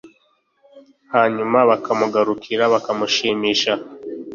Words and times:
Hanyuma 1.13 1.57
bukamugarukira, 1.69 2.63
bukamushimisha, 2.73 3.73